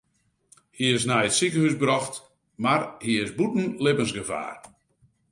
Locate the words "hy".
0.75-0.85, 3.01-3.11